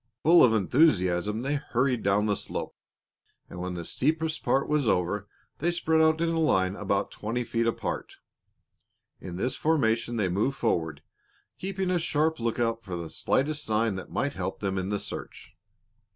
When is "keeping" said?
11.59-11.91